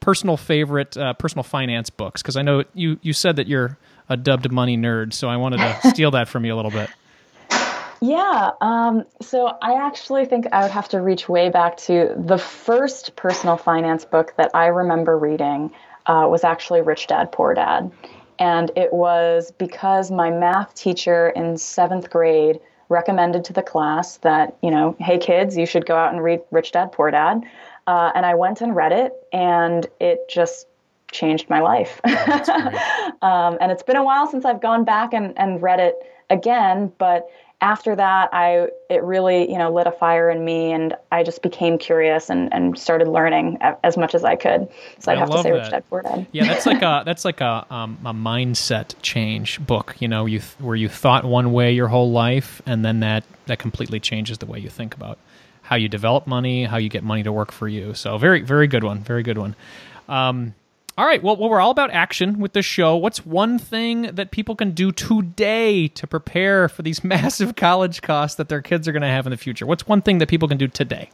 [0.00, 2.22] personal favorite uh, personal finance books?
[2.22, 5.58] Because I know you you said that you're a dubbed money nerd, so I wanted
[5.58, 6.90] to steal that from you a little bit.
[8.00, 8.50] Yeah.
[8.60, 13.16] Um, so I actually think I would have to reach way back to the first
[13.16, 15.72] personal finance book that I remember reading
[16.06, 17.90] uh, was actually Rich Dad Poor Dad.
[18.38, 24.56] And it was because my math teacher in seventh grade recommended to the class that,
[24.62, 27.42] you know, hey kids, you should go out and read Rich Dad Poor Dad.
[27.86, 30.66] Uh, and I went and read it, and it just
[31.12, 32.00] changed my life.
[33.22, 35.94] um, and it's been a while since I've gone back and, and read it
[36.28, 37.30] again, but
[37.62, 41.42] after that i it really you know lit a fire in me and i just
[41.42, 44.68] became curious and, and started learning as much as i could.
[44.98, 45.56] So i'd have to say that.
[45.56, 46.26] rich dad poor dad.
[46.32, 50.40] Yeah that's like a that's like a, um, a mindset change book you know you
[50.40, 54.38] th- where you thought one way your whole life and then that that completely changes
[54.38, 55.18] the way you think about
[55.62, 57.94] how you develop money how you get money to work for you.
[57.94, 59.56] So very very good one very good one.
[60.08, 60.54] Um,
[60.98, 61.22] all right.
[61.22, 62.96] Well, well, we're all about action with this show.
[62.96, 68.36] What's one thing that people can do today to prepare for these massive college costs
[68.36, 69.66] that their kids are going to have in the future?
[69.66, 71.10] What's one thing that people can do today?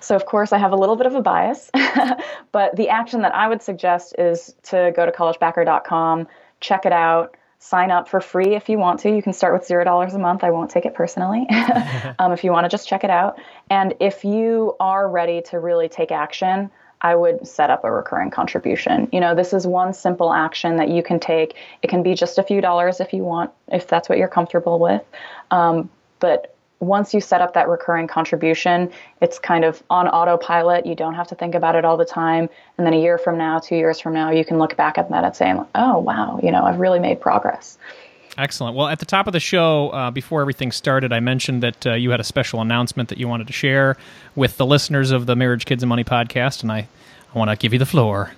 [0.00, 1.70] So, of course, I have a little bit of a bias,
[2.52, 6.26] but the action that I would suggest is to go to collegebacker.com,
[6.60, 9.14] check it out, sign up for free if you want to.
[9.14, 10.44] You can start with $0 a month.
[10.44, 11.46] I won't take it personally
[12.18, 13.38] um, if you want to just check it out.
[13.68, 16.70] And if you are ready to really take action,
[17.00, 19.08] I would set up a recurring contribution.
[19.12, 21.54] You know, this is one simple action that you can take.
[21.82, 24.78] It can be just a few dollars if you want, if that's what you're comfortable
[24.78, 25.02] with.
[25.50, 30.86] Um, but once you set up that recurring contribution, it's kind of on autopilot.
[30.86, 32.48] You don't have to think about it all the time.
[32.76, 35.10] And then a year from now, two years from now, you can look back at
[35.10, 37.78] that and say, oh, wow, you know, I've really made progress.
[38.38, 38.76] Excellent.
[38.76, 41.94] Well, at the top of the show, uh, before everything started, I mentioned that uh,
[41.94, 43.96] you had a special announcement that you wanted to share
[44.36, 46.86] with the listeners of the Marriage, Kids, and Money podcast, and I,
[47.34, 48.30] I want to give you the floor.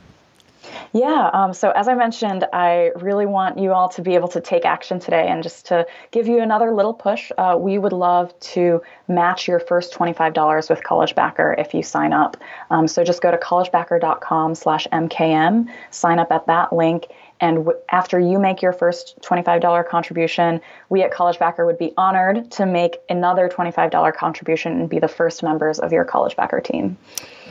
[0.94, 1.30] Yeah.
[1.32, 4.64] Um, so, as I mentioned, I really want you all to be able to take
[4.64, 5.28] action today.
[5.28, 9.60] And just to give you another little push, uh, we would love to match your
[9.60, 12.36] first $25 with College Backer if you sign up.
[12.70, 17.08] Um, so, just go to collegebacker.com slash MKM, sign up at that link,
[17.40, 21.92] and w- after you make your first $25 contribution, we at College Backer would be
[21.96, 26.60] honored to make another $25 contribution and be the first members of your College Backer
[26.60, 26.96] team.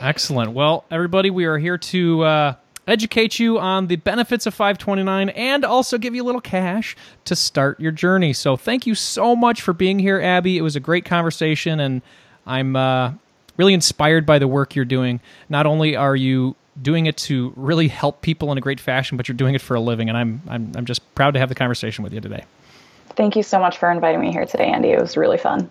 [0.00, 0.52] Excellent.
[0.52, 2.54] Well, everybody, we are here to uh,
[2.86, 7.34] educate you on the benefits of 529 and also give you a little cash to
[7.34, 8.32] start your journey.
[8.32, 10.56] So, thank you so much for being here, Abby.
[10.56, 12.02] It was a great conversation, and
[12.46, 13.12] I'm uh,
[13.56, 15.20] really inspired by the work you're doing.
[15.48, 19.28] Not only are you doing it to really help people in a great fashion, but
[19.28, 20.08] you're doing it for a living.
[20.08, 22.44] And I'm, I'm, I'm just proud to have the conversation with you today.
[23.16, 24.90] Thank you so much for inviting me here today, Andy.
[24.90, 25.70] It was really fun.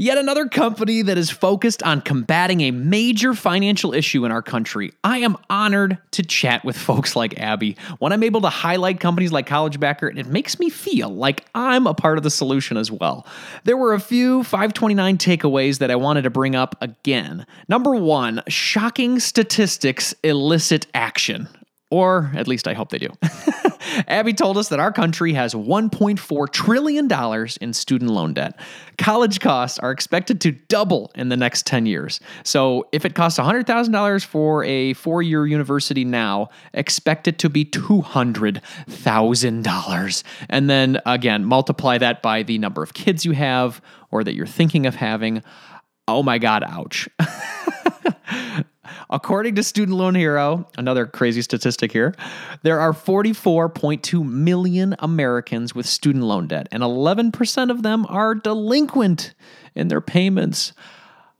[0.00, 4.92] Yet another company that is focused on combating a major financial issue in our country.
[5.02, 7.76] I am honored to chat with folks like Abby.
[7.98, 11.88] When I'm able to highlight companies like College Backer, it makes me feel like I'm
[11.88, 13.26] a part of the solution as well.
[13.64, 17.44] There were a few 529 takeaways that I wanted to bring up again.
[17.68, 21.48] Number one, shocking statistics elicit action.
[21.90, 23.08] Or at least I hope they do.
[24.06, 27.10] Abby told us that our country has $1.4 trillion
[27.60, 28.60] in student loan debt.
[28.98, 32.20] College costs are expected to double in the next 10 years.
[32.44, 37.64] So if it costs $100,000 for a four year university now, expect it to be
[37.64, 40.22] $200,000.
[40.50, 44.46] And then again, multiply that by the number of kids you have or that you're
[44.46, 45.44] thinking of having.
[46.06, 47.08] Oh my God, ouch.
[49.10, 52.14] According to Student Loan Hero, another crazy statistic here,
[52.62, 59.34] there are 44.2 million Americans with student loan debt, and 11% of them are delinquent
[59.74, 60.72] in their payments.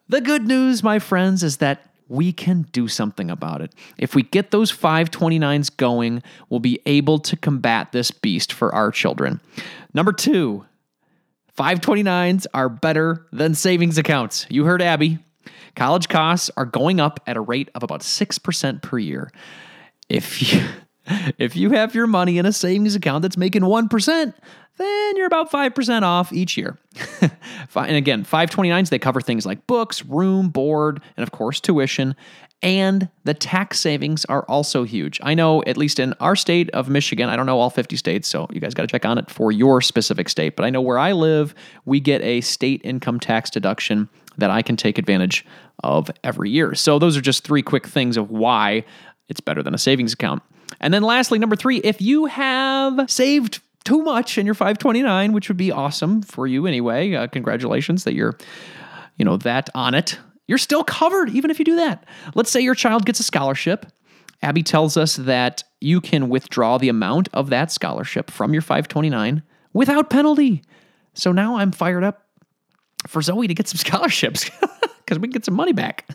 [0.09, 3.75] The good news, my friends, is that we can do something about it.
[3.99, 8.91] If we get those 529s going, we'll be able to combat this beast for our
[8.91, 9.41] children.
[9.93, 10.65] Number two,
[11.59, 14.47] 529s are better than savings accounts.
[14.49, 15.19] You heard Abby.
[15.77, 19.31] College costs are going up at a rate of about 6% per year.
[20.09, 20.67] If you
[21.39, 24.35] if you have your money in a savings account that's making 1%,
[24.77, 26.79] then you're about 5% off each year.
[27.75, 32.15] and again, 529s, they cover things like books, room, board, and of course, tuition.
[32.63, 35.21] And the tax savings are also huge.
[35.23, 38.27] I know, at least in our state of Michigan, I don't know all 50 states,
[38.27, 40.57] so you guys got to check on it for your specific state.
[40.57, 44.09] But I know where I live, we get a state income tax deduction
[44.39, 45.45] that I can take advantage
[45.85, 46.75] of every year.
[46.75, 48.85] So, those are just three quick things of why
[49.29, 50.43] it's better than a savings account.
[50.81, 55.49] And then, lastly, number three, if you have saved too much in your 529, which
[55.49, 58.37] would be awesome for you anyway, uh, congratulations that you're,
[59.17, 60.19] you know, that on it.
[60.47, 62.05] You're still covered even if you do that.
[62.35, 63.87] Let's say your child gets a scholarship
[64.43, 69.43] Abby tells us that you can withdraw the amount of that scholarship from your 529
[69.73, 70.63] without penalty.
[71.15, 72.28] So now I'm fired up
[73.07, 74.51] for Zoe to get some scholarships
[75.05, 76.09] because we can get some money back.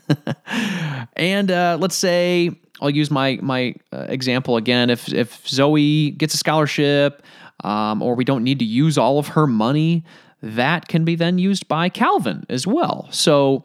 [1.16, 4.90] and uh, let's say I'll use my my uh, example again.
[4.90, 7.22] If if Zoe gets a scholarship,
[7.62, 10.04] um, or we don't need to use all of her money,
[10.42, 13.08] that can be then used by Calvin as well.
[13.10, 13.64] So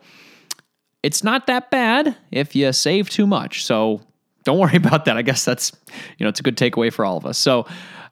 [1.04, 3.66] it's not that bad if you save too much.
[3.66, 4.02] So
[4.44, 5.18] don't worry about that.
[5.18, 5.72] I guess that's,
[6.18, 7.38] you know, it's a good takeaway for all of us.
[7.38, 7.66] So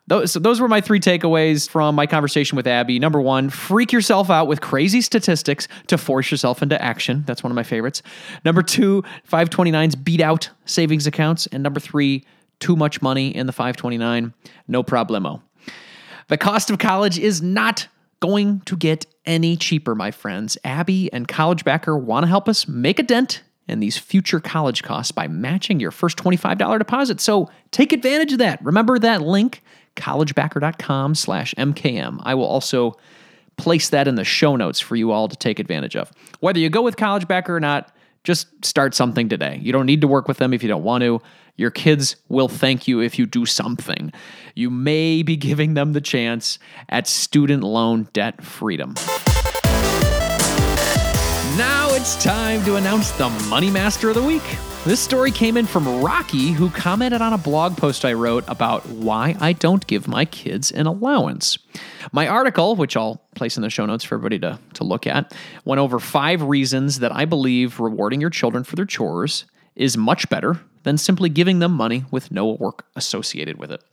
[0.07, 2.97] those, so those were my three takeaways from my conversation with Abby.
[2.97, 7.23] Number one, freak yourself out with crazy statistics to force yourself into action.
[7.27, 8.01] That's one of my favorites.
[8.45, 11.47] Number two, 529s beat out savings accounts.
[11.47, 12.23] And number three,
[12.59, 14.33] too much money in the 529.
[14.67, 15.41] No problemo.
[16.29, 17.87] The cost of college is not
[18.19, 20.57] going to get any cheaper, my friends.
[20.63, 24.81] Abby and College Backer want to help us make a dent in these future college
[24.83, 27.19] costs by matching your first $25 deposit.
[27.19, 28.63] So take advantage of that.
[28.63, 29.61] Remember that link,
[29.97, 32.21] collegebacker.com slash MKM.
[32.23, 32.97] I will also
[33.57, 36.11] place that in the show notes for you all to take advantage of.
[36.39, 37.91] Whether you go with College Backer or not,
[38.23, 39.59] just start something today.
[39.61, 41.21] You don't need to work with them if you don't want to.
[41.55, 44.13] Your kids will thank you if you do something.
[44.53, 48.93] You may be giving them the chance at student loan debt freedom.
[51.57, 54.43] Now it's time to announce the Money Master of the Week.
[54.85, 58.85] This story came in from Rocky, who commented on a blog post I wrote about
[58.85, 61.57] why I don't give my kids an allowance.
[62.13, 65.35] My article, which I'll place in the show notes for everybody to, to look at,
[65.65, 69.43] went over five reasons that I believe rewarding your children for their chores
[69.75, 73.83] is much better than simply giving them money with no work associated with it.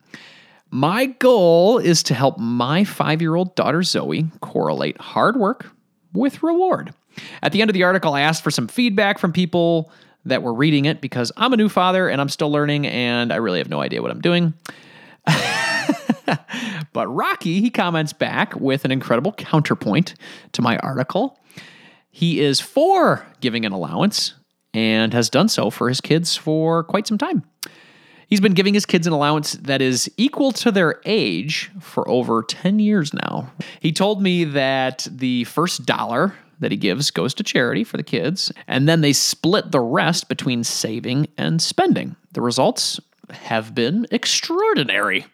[0.71, 5.67] My goal is to help my five year old daughter Zoe correlate hard work
[6.13, 6.95] with reward.
[7.43, 9.91] At the end of the article, I asked for some feedback from people
[10.27, 13.37] that were reading it because I'm a new father and I'm still learning and I
[13.37, 14.55] really have no idea what I'm doing.
[16.93, 20.15] but Rocky, he comments back with an incredible counterpoint
[20.53, 21.39] to my article.
[22.11, 24.35] He is for giving an allowance
[24.73, 27.45] and has done so for his kids for quite some time.
[28.29, 32.43] He's been giving his kids an allowance that is equal to their age for over
[32.43, 33.51] 10 years now.
[33.81, 36.35] He told me that the first dollar
[36.65, 40.29] that he gives goes to charity for the kids, and then they split the rest
[40.29, 42.17] between saving and spending.
[42.33, 42.99] The results
[43.31, 45.27] have been extraordinary.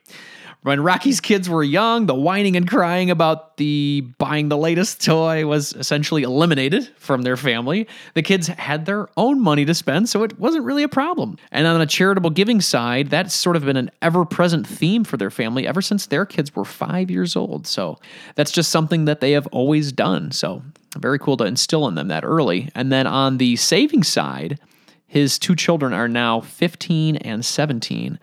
[0.63, 5.47] When Rocky's kids were young, the whining and crying about the buying the latest toy
[5.47, 7.89] was essentially eliminated from their family.
[8.13, 11.39] The kids had their own money to spend, so it wasn't really a problem.
[11.51, 15.17] And on the charitable giving side, that's sort of been an ever present theme for
[15.17, 17.67] their family ever since their kids were five years old.
[17.67, 17.99] So
[18.35, 20.31] that's just something that they have always done.
[20.31, 20.63] So
[20.99, 22.69] very cool to instill in them that early.
[22.75, 24.59] And then on the saving side,
[25.07, 28.19] his two children are now 15 and 17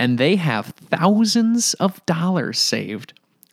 [0.00, 3.12] and they have thousands of dollars saved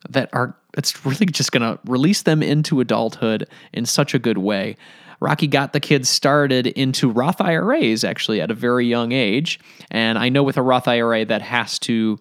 [0.10, 4.38] that are it's really just going to release them into adulthood in such a good
[4.38, 4.78] way.
[5.20, 9.60] Rocky got the kids started into Roth IRAs actually at a very young age,
[9.92, 12.18] and I know with a Roth IRA that has to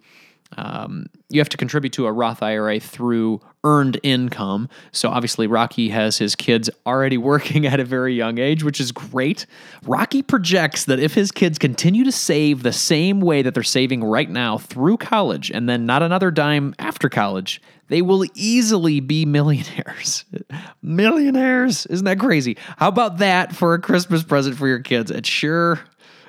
[0.57, 4.69] um, you have to contribute to a Roth IRA through earned income.
[4.93, 8.93] So obviously, Rocky has his kids already working at a very young age, which is
[8.93, 9.45] great.
[9.85, 14.05] Rocky projects that if his kids continue to save the same way that they're saving
[14.05, 19.25] right now through college and then not another dime after college, they will easily be
[19.25, 20.25] millionaires.
[20.83, 21.87] millionaires.
[21.87, 22.57] Isn't that crazy?
[22.77, 25.11] How about that for a Christmas present for your kids?
[25.11, 25.81] It sure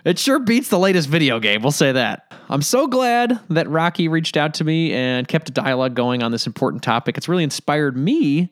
[0.06, 2.34] it sure beats the latest video game, we'll say that.
[2.50, 6.32] I'm so glad that Rocky reached out to me and kept a dialogue going on
[6.32, 7.18] this important topic.
[7.18, 8.50] It's really inspired me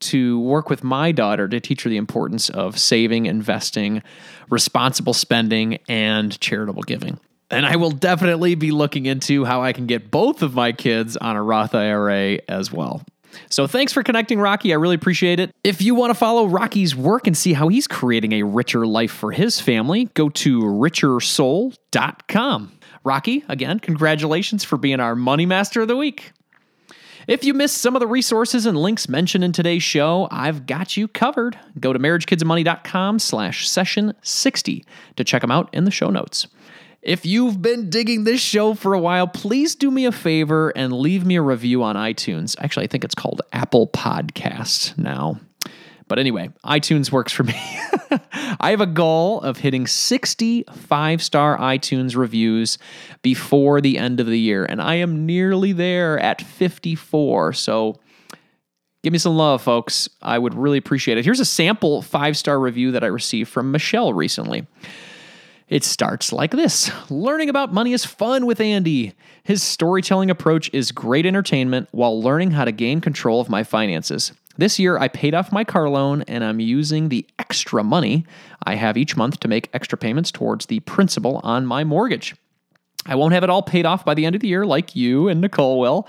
[0.00, 4.02] to work with my daughter to teach her the importance of saving, investing,
[4.48, 7.18] responsible spending, and charitable giving.
[7.50, 11.16] And I will definitely be looking into how I can get both of my kids
[11.16, 13.02] on a Roth IRA as well.
[13.50, 14.72] So thanks for connecting, Rocky.
[14.72, 15.54] I really appreciate it.
[15.64, 19.12] If you want to follow Rocky's work and see how he's creating a richer life
[19.12, 22.72] for his family, go to richersoul.com.
[23.04, 26.32] Rocky, again, congratulations for being our Money Master of the Week.
[27.28, 30.96] If you missed some of the resources and links mentioned in today's show, I've got
[30.96, 31.58] you covered.
[31.78, 34.82] Go to marriagekidsandmoney.com slash session 60
[35.16, 36.46] to check them out in the show notes.
[37.08, 40.92] If you've been digging this show for a while, please do me a favor and
[40.92, 42.54] leave me a review on iTunes.
[42.62, 45.40] Actually, I think it's called Apple Podcast now.
[46.06, 47.54] But anyway, iTunes works for me.
[48.60, 52.76] I have a goal of hitting 60 five star iTunes reviews
[53.22, 57.54] before the end of the year, and I am nearly there at 54.
[57.54, 57.98] So
[59.02, 60.10] give me some love, folks.
[60.20, 61.24] I would really appreciate it.
[61.24, 64.66] Here's a sample five star review that I received from Michelle recently.
[65.68, 69.12] It starts like this Learning about money is fun with Andy.
[69.42, 74.32] His storytelling approach is great entertainment while learning how to gain control of my finances.
[74.56, 78.26] This year, I paid off my car loan and I'm using the extra money
[78.64, 82.34] I have each month to make extra payments towards the principal on my mortgage.
[83.06, 85.28] I won't have it all paid off by the end of the year like you
[85.28, 86.08] and Nicole will,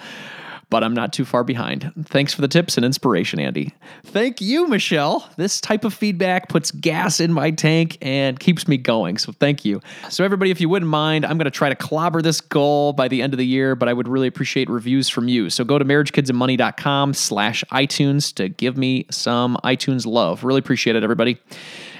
[0.70, 1.92] but I'm not too far behind.
[2.06, 3.74] Thanks for the tips and inspiration, Andy.
[4.06, 5.30] Thank you, Michelle.
[5.38, 9.18] This type of feedback puts gas in my tank and keeps me going.
[9.18, 9.82] So thank you.
[10.10, 13.08] So, everybody, if you wouldn't mind, I'm going to try to clobber this goal by
[13.08, 15.50] the end of the year, but I would really appreciate reviews from you.
[15.50, 20.44] So go to marriagekidsandmoney.com slash iTunes to give me some iTunes love.
[20.44, 21.40] Really appreciate it, everybody.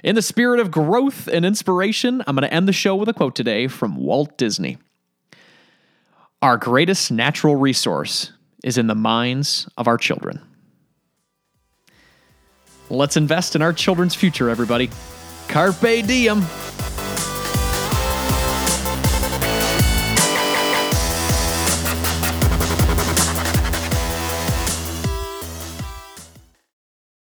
[0.04, 3.14] In the spirit of growth and inspiration, I'm going to end the show with a
[3.14, 4.78] quote today from Walt Disney.
[6.42, 8.32] Our greatest natural resource
[8.64, 10.42] is in the minds of our children.
[12.90, 14.90] Let's invest in our children's future, everybody.
[15.48, 16.44] Carpe diem.